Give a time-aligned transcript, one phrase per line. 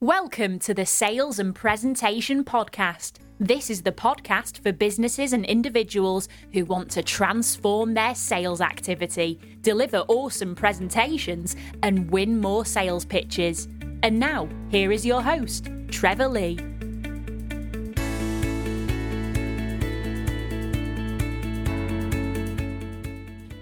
[0.00, 3.14] Welcome to the Sales and Presentation Podcast.
[3.40, 9.40] This is the podcast for businesses and individuals who want to transform their sales activity,
[9.60, 13.66] deliver awesome presentations, and win more sales pitches.
[14.04, 16.54] And now, here is your host, Trevor Lee.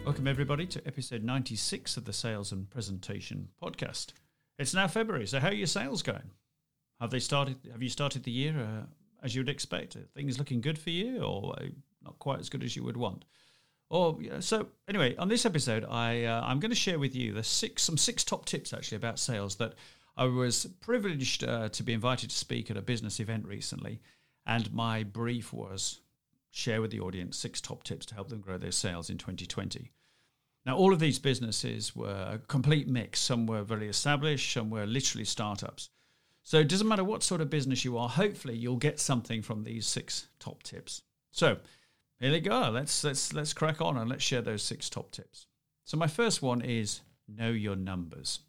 [0.04, 4.12] Welcome, everybody, to episode 96 of the Sales and Presentation Podcast.
[4.58, 6.30] It's now February, so how are your sales going?
[7.00, 7.58] Have they started?
[7.70, 8.86] Have you started the year uh,
[9.22, 9.96] as you would expect?
[9.96, 11.54] Are things looking good for you, or
[12.02, 13.24] not quite as good as you would want?
[13.90, 17.44] Or so anyway, on this episode, I uh, I'm going to share with you the
[17.44, 19.74] six some six top tips actually about sales that
[20.16, 24.00] I was privileged uh, to be invited to speak at a business event recently,
[24.46, 26.00] and my brief was
[26.50, 29.92] share with the audience six top tips to help them grow their sales in 2020.
[30.66, 33.20] Now, all of these businesses were a complete mix.
[33.20, 35.88] Some were very established, some were literally startups.
[36.42, 39.62] So it doesn't matter what sort of business you are, hopefully you'll get something from
[39.62, 41.02] these six top tips.
[41.30, 41.58] So
[42.20, 42.70] here we go.
[42.70, 45.46] Let's let's let's crack on and let's share those six top tips.
[45.84, 48.40] So my first one is know your numbers.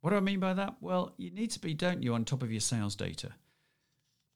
[0.00, 0.76] What do I mean by that?
[0.80, 3.32] Well, you need to be, don't you, on top of your sales data.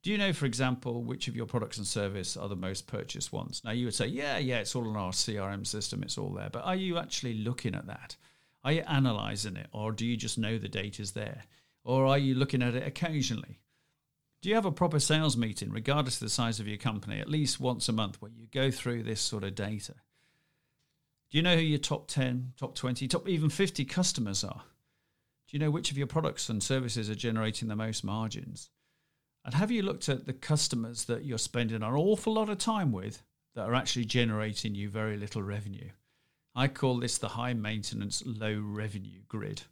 [0.03, 3.33] Do you know, for example, which of your products and service are the most purchased
[3.33, 3.63] ones?
[3.65, 6.51] Now, you would say, yeah, yeah, it's all in our CRM system, it's all there.
[6.51, 8.17] But are you actually looking at that?
[8.65, 9.69] Are you analyzing it?
[9.73, 11.45] Or do you just know the data's there?
[11.85, 13.61] Or are you looking at it occasionally?
[14.41, 17.29] Do you have a proper sales meeting, regardless of the size of your company, at
[17.29, 19.95] least once a month, where you go through this sort of data?
[21.31, 24.63] Do you know who your top 10, top 20, top even 50 customers are?
[25.47, 28.69] Do you know which of your products and services are generating the most margins?
[29.45, 32.93] And have you looked at the customers that you're spending an awful lot of time
[32.93, 33.23] with
[33.55, 35.91] that are actually generating you very little revenue?
[36.55, 39.63] I call this the high maintenance, low revenue grid.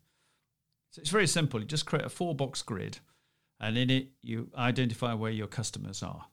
[0.91, 1.61] So it's very simple.
[1.61, 2.99] You just create a four box grid,
[3.61, 6.27] and in it, you identify where your customers are.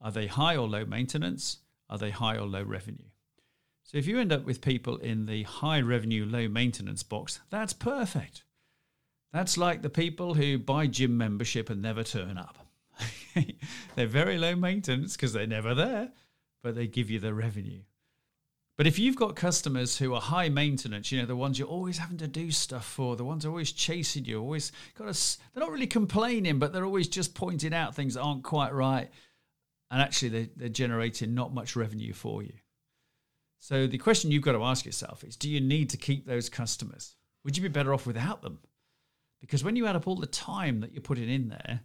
[0.00, 1.58] Are they high or low maintenance?
[1.88, 3.10] Are they high or low revenue?
[3.84, 7.72] So if you end up with people in the high revenue, low maintenance box, that's
[7.72, 8.42] perfect.
[9.32, 12.61] That's like the people who buy gym membership and never turn up.
[13.94, 16.10] they're very low maintenance because they're never there,
[16.62, 17.82] but they give you the revenue.
[18.78, 21.98] But if you've got customers who are high maintenance, you know, the ones you're always
[21.98, 25.70] having to do stuff for, the ones always chasing you, always got to, they're not
[25.70, 29.10] really complaining, but they're always just pointing out things that aren't quite right.
[29.90, 32.54] And actually, they, they're generating not much revenue for you.
[33.58, 36.48] So the question you've got to ask yourself is do you need to keep those
[36.48, 37.14] customers?
[37.44, 38.58] Would you be better off without them?
[39.40, 41.80] Because when you add up all the time that you're putting in there,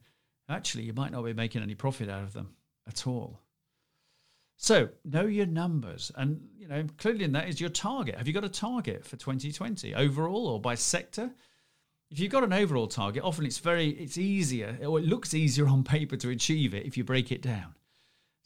[0.50, 2.56] actually you might not be making any profit out of them
[2.88, 3.41] at all.
[4.58, 8.16] So know your numbers, and you know clearly in that is your target.
[8.16, 11.31] Have you got a target for 2020 overall or by sector?
[12.09, 15.68] If you've got an overall target, often it's very it's easier or it looks easier
[15.68, 17.75] on paper to achieve it if you break it down.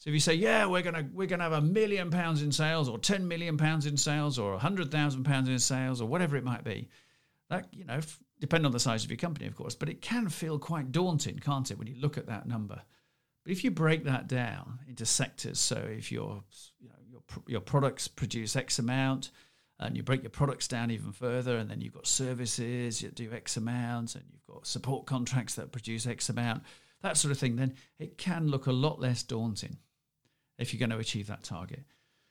[0.02, 2.90] So if you say, yeah, we're gonna we're gonna have a million pounds in sales,
[2.90, 6.64] or 10 million pounds in sales, or 100,000 pounds in sales, or whatever it might
[6.64, 6.90] be,
[7.52, 8.00] that you know
[8.42, 11.40] depend on the size of your company, of course, but it can feel quite daunting,
[11.40, 12.82] can't it, when you look at that number?
[13.44, 16.44] But if you break that down into sectors, so if your
[16.80, 19.32] you know, your your products produce X amount,
[19.80, 23.32] and you break your products down even further, and then you've got services that do
[23.32, 26.64] X amount, and you've got support contracts that produce X amount,
[27.02, 29.78] that sort of thing, then it can look a lot less daunting
[30.60, 31.84] if you're going to achieve that target.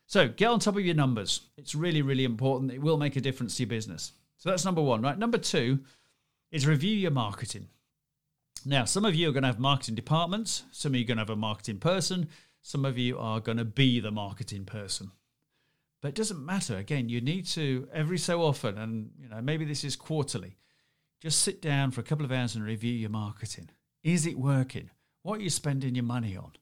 [0.07, 1.41] So get on top of your numbers.
[1.57, 2.73] It's really, really important.
[2.73, 4.13] It will make a difference to your business.
[4.39, 5.19] So that's number one, right?
[5.19, 5.81] Number two,
[6.51, 7.69] is review your marketing.
[8.65, 11.17] Now, some of you are going to have marketing departments, some of you are going
[11.17, 12.29] to have a marketing person,
[12.61, 15.13] some of you are going to be the marketing person.
[16.03, 16.77] But it doesn't matter.
[16.77, 20.57] Again, you need to every so often, and you know, maybe this is quarterly,
[21.21, 23.71] just sit down for a couple of hours and review your marketing.
[24.03, 24.91] Is it working?
[25.23, 26.53] What are you spending your money on?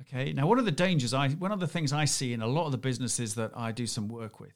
[0.00, 0.32] Okay.
[0.32, 2.66] Now, one of the dangers I one of the things I see in a lot
[2.66, 4.54] of the businesses that I do some work with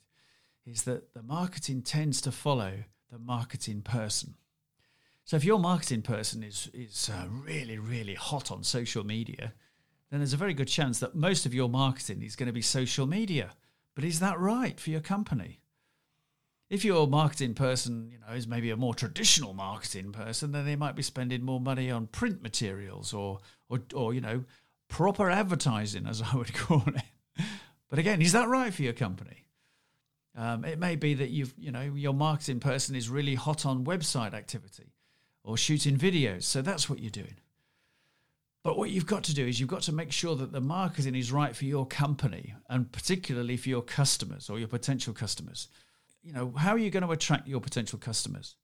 [0.65, 2.73] is that the marketing tends to follow
[3.13, 4.35] the marketing person.
[5.27, 9.53] So if your marketing person is is uh, really really hot on social media,
[10.09, 12.63] then there's a very good chance that most of your marketing is going to be
[12.63, 13.51] social media.
[13.97, 15.59] But is that right for your company?
[16.71, 20.77] If your marketing person, you know, is maybe a more traditional marketing person, then they
[20.77, 24.45] might be spending more money on print materials or or or you know,
[24.87, 27.45] proper advertising as I would call it.
[27.91, 29.49] But again, is that right for your company?
[30.37, 33.85] Um, it may be that you've, you know, your marketing person is really hot on
[33.85, 34.93] website activity
[35.47, 36.43] or shooting videos.
[36.43, 37.37] So that's what you're doing.
[38.63, 41.15] But what you've got to do is you've got to make sure that the marketing
[41.15, 45.69] is right for your company and particularly for your customers or your potential customers.
[46.23, 48.57] You know, how are you going to attract your potential customers?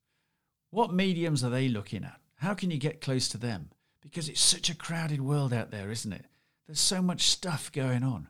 [0.71, 2.19] What mediums are they looking at?
[2.35, 3.69] How can you get close to them?
[4.01, 6.25] Because it's such a crowded world out there, isn't it?
[6.67, 8.27] There's so much stuff going on.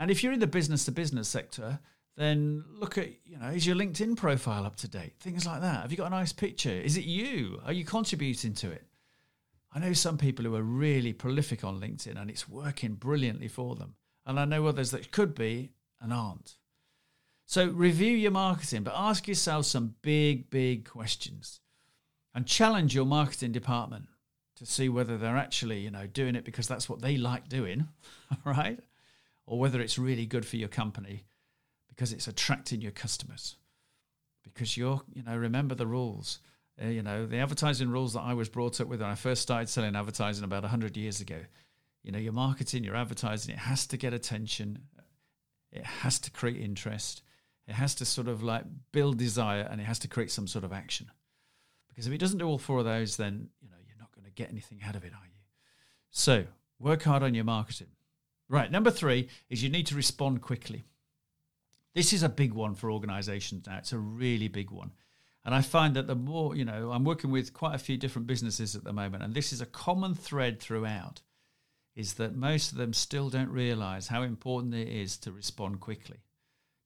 [0.00, 1.78] And if you're in the business to business sector,
[2.16, 5.14] then look at, you know, is your LinkedIn profile up to date?
[5.20, 5.82] Things like that.
[5.82, 6.70] Have you got a nice picture?
[6.70, 7.60] Is it you?
[7.64, 8.84] Are you contributing to it?
[9.72, 13.76] I know some people who are really prolific on LinkedIn and it's working brilliantly for
[13.76, 13.94] them.
[14.26, 15.70] And I know others that could be
[16.00, 16.56] and aren't.
[17.46, 21.60] So review your marketing, but ask yourself some big, big questions
[22.34, 24.06] and challenge your marketing department
[24.56, 27.88] to see whether they're actually, you know, doing it because that's what they like doing,
[28.44, 28.78] right?
[29.46, 31.24] Or whether it's really good for your company
[32.00, 33.56] because it's attracting your customers.
[34.42, 36.40] Because you're, you know, remember the rules.
[36.82, 39.42] Uh, you know, the advertising rules that I was brought up with when I first
[39.42, 41.40] started selling advertising about 100 years ago.
[42.02, 44.78] You know, your marketing, your advertising, it has to get attention.
[45.70, 47.20] It has to create interest.
[47.68, 50.64] It has to sort of like build desire and it has to create some sort
[50.64, 51.10] of action.
[51.90, 54.24] Because if it doesn't do all four of those, then you know you're not going
[54.24, 55.42] to get anything out of it, are you?
[56.08, 56.46] So
[56.78, 57.88] work hard on your marketing.
[58.48, 58.72] Right.
[58.72, 60.86] Number three is you need to respond quickly.
[61.94, 63.78] This is a big one for organizations now.
[63.78, 64.92] It's a really big one.
[65.44, 68.26] And I find that the more, you know, I'm working with quite a few different
[68.26, 71.22] businesses at the moment, and this is a common thread throughout,
[71.96, 76.18] is that most of them still don't realize how important it is to respond quickly.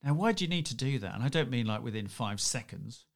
[0.02, 1.14] Now, why do you need to do that?
[1.14, 3.06] And I don't mean like within five seconds,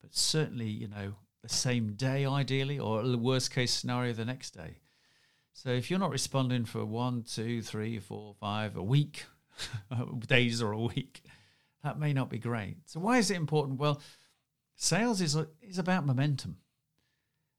[0.00, 4.50] but certainly, you know, the same day ideally, or the worst case scenario, the next
[4.50, 4.78] day.
[5.52, 9.26] So if you're not responding for one, two, three, four, five, a week,
[10.26, 11.22] days or a week,
[11.82, 12.76] that may not be great.
[12.86, 13.78] So why is it important?
[13.78, 14.00] Well,
[14.76, 16.58] sales is is about momentum.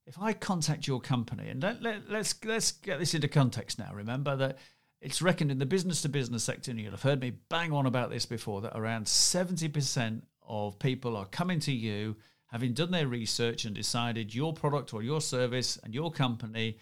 [0.06, 3.92] If I contact your company, and let, let, let's let's get this into context now.
[3.94, 4.58] Remember that
[5.02, 7.86] it's reckoned in the business to business sector, and you'll have heard me bang on
[7.86, 12.16] about this before, that around 70% of people are coming to you
[12.54, 16.78] having done their research and decided your product or your service and your company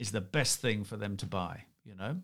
[0.00, 2.16] is the best thing for them to buy, you know?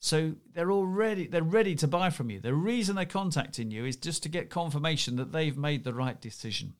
[0.00, 2.40] So they're already they're ready to buy from you.
[2.40, 6.20] The reason they're contacting you is just to get confirmation that they've made the right
[6.20, 6.74] decision.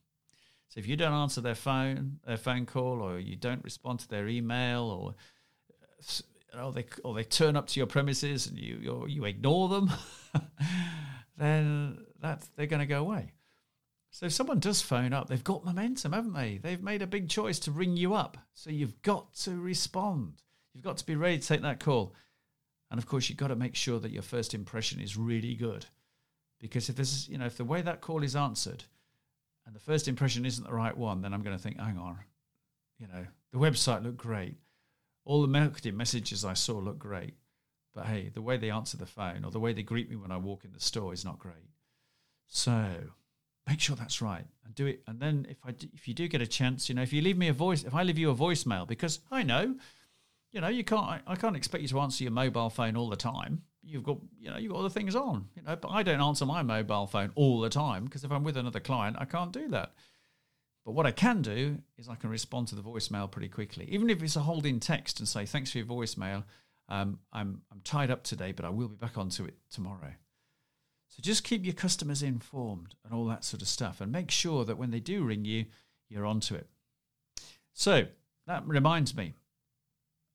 [0.68, 4.08] So if you don't answer their phone, their phone call, or you don't respond to
[4.08, 5.14] their email, or
[6.52, 9.68] you know, they or they turn up to your premises and you you, you ignore
[9.68, 9.90] them,
[11.36, 13.32] then that they're going to go away.
[14.10, 16.58] So if someone does phone up, they've got momentum, haven't they?
[16.58, 18.38] They've made a big choice to ring you up.
[18.54, 20.42] So you've got to respond.
[20.72, 22.14] You've got to be ready to take that call.
[22.90, 25.86] And of course, you've got to make sure that your first impression is really good.
[26.60, 28.84] Because if this, is, you know, if the way that call is answered
[29.66, 32.18] and the first impression isn't the right one, then I'm going to think, hang on,
[32.98, 34.56] you know, the website looked great.
[35.24, 37.34] All the marketing messages I saw looked great.
[37.94, 40.32] But hey, the way they answer the phone or the way they greet me when
[40.32, 41.68] I walk in the store is not great.
[42.46, 42.88] So
[43.66, 45.02] make sure that's right and do it.
[45.06, 47.38] And then if I, if you do get a chance, you know, if you leave
[47.38, 49.76] me a voice, if I leave you a voicemail, because I know
[50.54, 51.20] you know, you can't.
[51.26, 53.62] I can't expect you to answer your mobile phone all the time.
[53.82, 55.48] You've got, you know, you've got other things on.
[55.56, 58.44] You know, but I don't answer my mobile phone all the time because if I'm
[58.44, 59.94] with another client, I can't do that.
[60.86, 64.08] But what I can do is I can respond to the voicemail pretty quickly, even
[64.08, 66.44] if it's a holding text and say, "Thanks for your voicemail.
[66.88, 70.14] Um, I'm I'm tied up today, but I will be back onto it tomorrow."
[71.08, 74.64] So just keep your customers informed and all that sort of stuff, and make sure
[74.64, 75.64] that when they do ring you,
[76.08, 76.68] you're onto it.
[77.72, 78.06] So
[78.46, 79.34] that reminds me,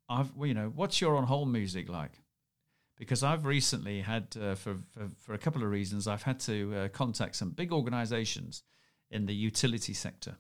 [0.10, 2.22] I've you know what's your on hold music like?
[2.98, 6.76] Because I've recently had uh, for, for, for a couple of reasons I've had to
[6.76, 8.64] uh, contact some big organisations
[9.10, 10.36] in the utility sector,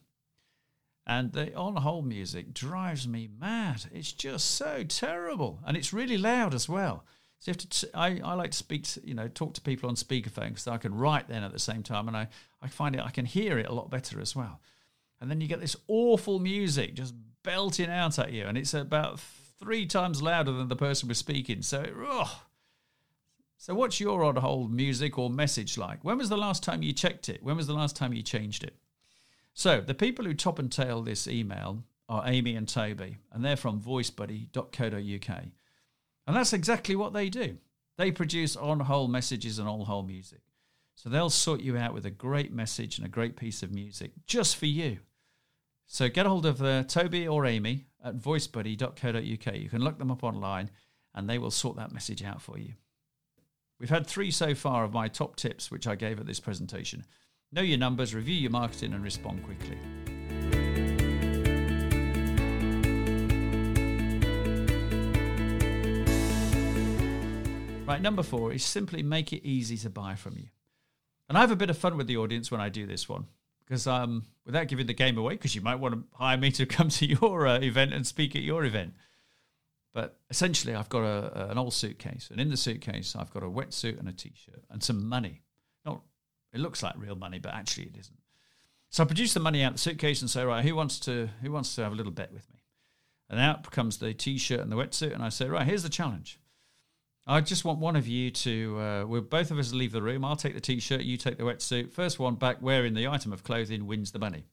[1.07, 3.85] and the on hold music drives me mad.
[3.93, 7.05] It's just so terrible, and it's really loud as well.
[7.39, 7.69] So you have to.
[7.69, 10.67] T- I, I like to speak, to, you know, talk to people on speakerphone because
[10.67, 12.27] I can write then at the same time, and I
[12.61, 14.59] I find it I can hear it a lot better as well.
[15.21, 19.21] And then you get this awful music just belting out at you, and it's about
[19.61, 21.61] three times louder than the person was speaking.
[21.61, 22.41] So, oh.
[23.57, 26.03] so what's your on hold music or message like?
[26.03, 27.43] When was the last time you checked it?
[27.43, 28.75] When was the last time you changed it?
[29.53, 33.57] So, the people who top and tail this email are Amy and Toby, and they're
[33.57, 35.43] from voicebuddy.co.uk.
[36.27, 37.57] And that's exactly what they do.
[37.97, 40.41] They produce on hold messages and on hold music.
[40.95, 44.11] So they'll sort you out with a great message and a great piece of music
[44.25, 44.99] just for you.
[45.91, 49.55] So get a hold of uh, Toby or Amy at voicebuddy.co.uk.
[49.55, 50.69] You can look them up online
[51.15, 52.73] and they will sort that message out for you.
[53.79, 57.05] We've had three so far of my top tips, which I gave at this presentation.
[57.51, 59.79] Know your numbers, review your marketing, and respond quickly.
[67.87, 70.49] Right, number four is simply make it easy to buy from you.
[71.27, 73.25] And I have a bit of fun with the audience when I do this one
[73.69, 76.65] because um, without giving the game away, because you might want to hire me to
[76.65, 78.93] come to your uh, event and speak at your event.
[79.93, 83.47] But essentially, I've got a, an old suitcase, and in the suitcase, I've got a
[83.47, 85.43] wetsuit and a t-shirt and some money.
[85.85, 86.01] Not,
[86.53, 88.17] it looks like real money, but actually it isn't.
[88.91, 91.29] So I produce the money out of the suitcase and say, right, who wants to
[91.41, 92.59] who wants to have a little bet with me?
[93.29, 96.39] And out comes the t-shirt and the wetsuit, and I say, right, here's the challenge.
[97.29, 100.25] I just want one of you to, uh, we'll both of us leave the room.
[100.25, 101.91] I'll take the t-shirt, you take the wetsuit.
[101.91, 104.45] First one back wearing the item of clothing wins the money.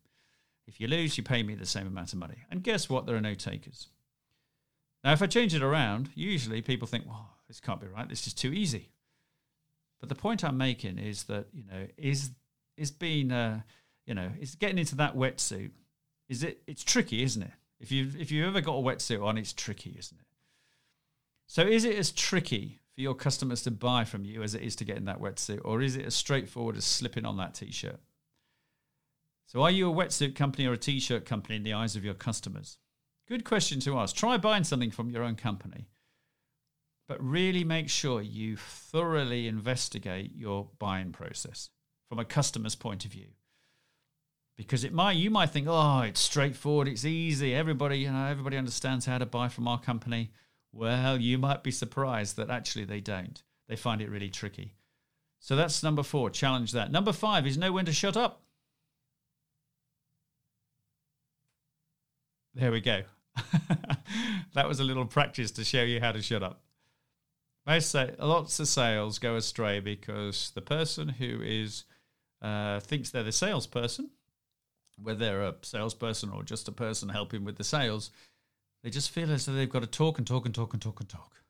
[0.66, 2.44] If you lose, you pay me the same amount of money.
[2.50, 3.06] And guess what?
[3.06, 3.88] There are no takers.
[5.02, 8.10] Now, if I change it around, usually people think, well, this can't be right.
[8.10, 8.90] This is too easy.
[9.98, 12.32] But the point I'm making is that, you know, is
[12.76, 13.62] is being, uh,
[14.04, 15.70] you know, is getting into that wetsuit,
[16.28, 17.52] is it, it's tricky, isn't it?
[17.80, 20.25] If you've, if you've ever got a wetsuit on, it's tricky, isn't it?
[21.46, 24.74] So is it as tricky for your customers to buy from you as it is
[24.76, 28.00] to get in that wetsuit, or is it as straightforward as slipping on that t-shirt?
[29.46, 32.14] So are you a wetsuit company or a t-shirt company in the eyes of your
[32.14, 32.78] customers?
[33.28, 34.16] Good question to ask.
[34.16, 35.88] Try buying something from your own company,
[37.08, 41.70] but really make sure you thoroughly investigate your buying process
[42.08, 43.28] from a customer's point of view.
[44.56, 48.56] Because it might you might think, oh, it's straightforward, it's easy, everybody, you know, everybody
[48.56, 50.32] understands how to buy from our company.
[50.76, 53.42] Well, you might be surprised that actually they don't.
[53.66, 54.74] They find it really tricky.
[55.40, 56.28] So that's number four.
[56.28, 56.92] Challenge that.
[56.92, 58.42] Number five is know when to shut up.
[62.54, 63.02] There we go.
[64.54, 66.60] that was a little practice to show you how to shut up.
[67.66, 71.84] Most say, lots of sales go astray because the person who is
[72.42, 74.10] uh, thinks they're the salesperson,
[75.02, 78.10] whether they're a salesperson or just a person helping with the sales,
[78.86, 81.00] they just feel as though they've got to talk and talk and talk and talk
[81.00, 81.42] and talk,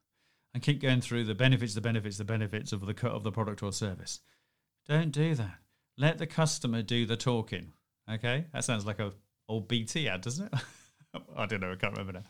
[0.54, 3.30] and keep going through the benefits, the benefits, the benefits of the cut of the
[3.30, 4.20] product or service.
[4.88, 5.58] Don't do that.
[5.98, 7.74] Let the customer do the talking.
[8.10, 9.12] Okay, that sounds like a
[9.50, 10.60] old BT ad, doesn't it?
[11.36, 11.72] I don't know.
[11.72, 12.24] I can't remember now.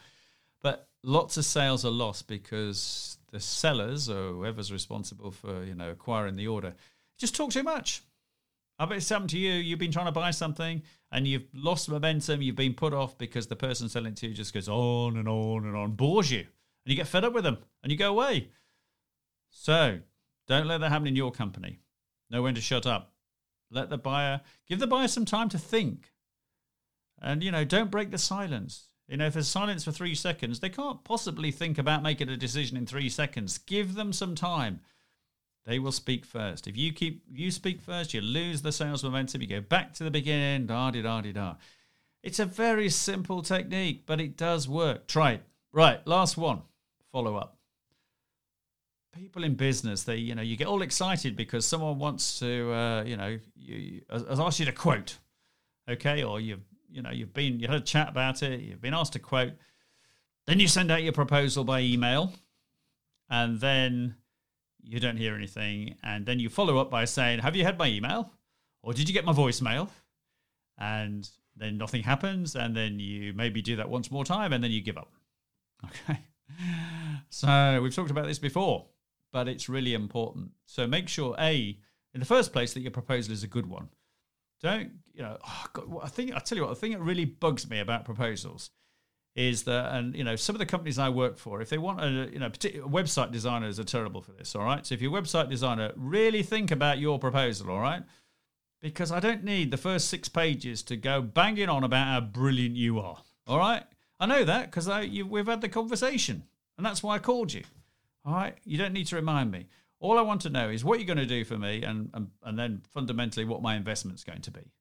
[0.61, 5.93] But lots of sales are lost because the sellers or whoever's responsible for you know
[5.93, 6.75] acquiring the order
[7.17, 8.03] just talk too much.
[8.77, 9.53] I bet it's happened to you.
[9.53, 10.83] You've been trying to buy something
[11.17, 12.43] and you've lost momentum.
[12.43, 15.65] You've been put off because the person selling to you just goes on and on
[15.65, 16.47] and on, bores you, and
[16.85, 18.51] you get fed up with them and you go away.
[19.49, 20.01] So
[20.47, 21.81] don't let that happen in your company.
[22.31, 23.15] Know when to shut up.
[23.71, 26.13] Let the buyer give the buyer some time to think,
[27.21, 28.91] and you know don't break the silence.
[29.09, 32.37] You know if there's silence for three seconds, they can't possibly think about making a
[32.37, 33.57] decision in three seconds.
[33.57, 34.81] Give them some time.
[35.67, 36.69] They will speak first.
[36.69, 39.43] If you keep you speak first, you lose the sales momentum.
[39.43, 40.67] You go back to the beginning.
[40.67, 41.57] Da di da di da.
[42.23, 45.09] It's a very simple technique, but it does work.
[45.09, 45.43] Try it.
[45.73, 46.63] Right, last one.
[47.11, 47.59] Follow up.
[49.13, 53.03] People in business, they you know you get all excited because someone wants to uh,
[53.03, 55.17] you know you, has asked you to quote,
[55.89, 58.95] okay, or you've you know you've been you had a chat about it, you've been
[58.95, 59.55] asked to quote,
[60.47, 62.35] then you send out your proposal by email,
[63.29, 64.17] and then
[64.87, 67.89] you don't hear anything, and then you follow up by saying, "Have you had my
[67.89, 68.33] email,
[68.83, 69.91] or did you get my voicemail?"
[70.79, 74.71] And then nothing happens, and then you maybe do that once more time, and then
[74.71, 75.13] you give up.
[76.09, 76.21] Okay,
[77.29, 78.87] so we've talked about this before,
[79.33, 80.53] but it's really important.
[80.65, 81.79] So make sure a
[82.15, 83.91] in the first place that your proposal is a good one.
[84.63, 85.37] Don't you know?
[85.47, 88.05] Oh God, I think I tell you what, the thing that really bugs me about
[88.05, 88.71] proposals
[89.37, 92.01] is that, and you know, some of the companies I work for, if they want
[92.03, 94.57] a, you know, website designers are terrible for this.
[94.57, 97.71] All right, so if you're a website designer, really think about your proposal.
[97.71, 98.03] All right,
[98.81, 102.77] because I don't need the first six pages to go banging on about how brilliant
[102.77, 103.19] you are.
[103.47, 103.85] All right,
[104.19, 106.45] I know that because we've had the conversation,
[106.79, 107.63] and that's why I called you.
[108.25, 109.69] All right, you don't need to remind me.
[110.01, 112.29] All I want to know is what you're going to do for me, and and,
[112.43, 114.73] and then fundamentally what my investment's going to be.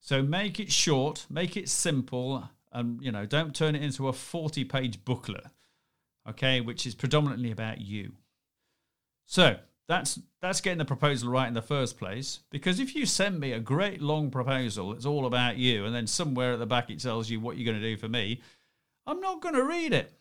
[0.00, 4.12] So make it short, make it simple and you know don't turn it into a
[4.12, 5.46] 40 page booklet
[6.28, 8.12] okay which is predominantly about you.
[9.26, 9.56] So
[9.88, 13.52] that's that's getting the proposal right in the first place because if you send me
[13.52, 17.00] a great long proposal it's all about you and then somewhere at the back it
[17.00, 18.40] tells you what you're going to do for me
[19.04, 20.12] i'm not going to read it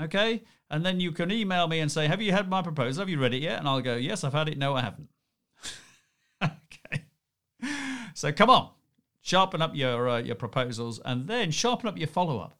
[0.00, 0.42] okay?
[0.70, 3.02] And then you can email me and say have you had my proposal?
[3.02, 3.58] Have you read it yet?
[3.58, 4.58] And i'll go yes i've had it.
[4.58, 5.08] No i haven't.
[6.42, 7.04] Okay.
[8.14, 8.70] So come on
[9.22, 12.58] sharpen up your uh, your proposals, and then sharpen up your follow up.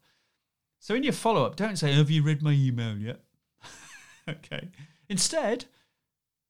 [0.78, 3.20] So in your follow up, don't say, "Have you read my email yet?"
[4.28, 4.70] okay.
[5.08, 5.66] Instead,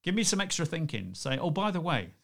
[0.04, 1.14] give me some extra thinking.
[1.14, 2.14] Say, "Oh, by the way,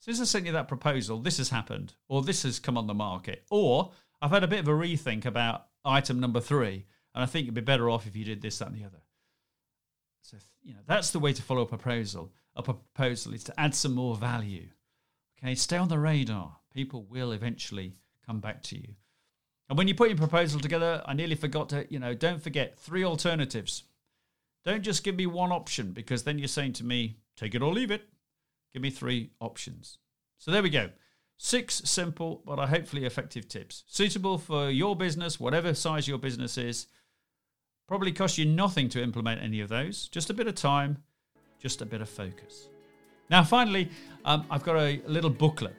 [0.00, 2.94] since I sent you that proposal, this has happened, or this has come on the
[2.94, 6.84] market, or I've had a bit of a rethink about item number three,
[7.14, 9.00] and I think it'd be better off if you did this, that, and the other."
[10.20, 12.32] So you know that's the way to follow a proposal.
[12.56, 14.68] A proposal is to add some more value.
[15.38, 17.94] Okay, stay on the radar People will eventually
[18.26, 18.88] come back to you.
[19.70, 22.78] And when you put your proposal together, I nearly forgot to, you know, don't forget
[22.78, 23.84] three alternatives.
[24.62, 27.72] Don't just give me one option because then you're saying to me, take it or
[27.72, 28.02] leave it.
[28.74, 29.96] Give me three options.
[30.36, 30.90] So there we go.
[31.38, 33.84] Six simple but hopefully effective tips.
[33.86, 36.88] Suitable for your business, whatever size your business is.
[37.88, 40.08] Probably cost you nothing to implement any of those.
[40.08, 40.98] Just a bit of time,
[41.58, 42.68] just a bit of focus.
[43.30, 43.88] Now, finally,
[44.26, 45.74] um, I've got a little booklet.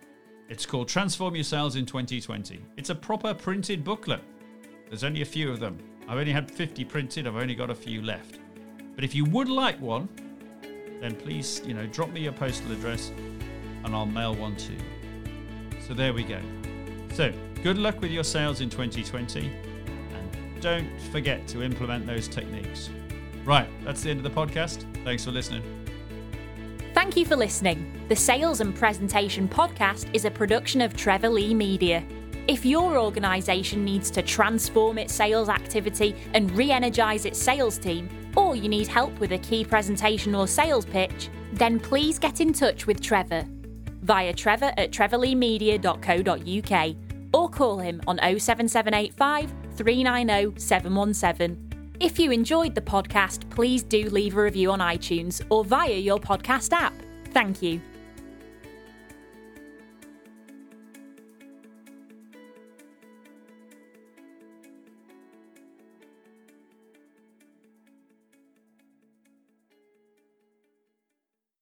[0.50, 2.62] It's called Transform Your Sales in 2020.
[2.78, 4.22] It's a proper printed booklet.
[4.88, 5.78] There's only a few of them.
[6.08, 8.40] I've only had 50 printed, I've only got a few left.
[8.96, 10.08] But if you would like one,
[11.02, 13.12] then please, you know, drop me your postal address
[13.84, 14.80] and I'll mail one to you.
[15.86, 16.40] So there we go.
[17.14, 22.90] So, good luck with your sales in 2020 and don't forget to implement those techniques.
[23.44, 24.86] Right, that's the end of the podcast.
[25.04, 25.87] Thanks for listening.
[26.98, 27.94] Thank you for listening.
[28.08, 32.04] The Sales and Presentation Podcast is a production of Trevor Lee Media.
[32.48, 38.10] If your organisation needs to transform its sales activity and re energise its sales team,
[38.36, 42.52] or you need help with a key presentation or sales pitch, then please get in
[42.52, 43.46] touch with Trevor
[44.02, 46.96] via trevor at trevorleemedia.co.uk
[47.32, 51.67] or call him on 07785 390 717.
[52.00, 56.20] If you enjoyed the podcast, please do leave a review on iTunes or via your
[56.20, 56.94] podcast app.
[57.32, 57.82] Thank you.